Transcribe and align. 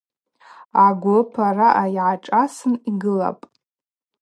Агвып 0.85 1.31
араъа 1.47 1.85
йгӏашӏасын 1.95 2.73
йгылапӏ. 2.89 3.43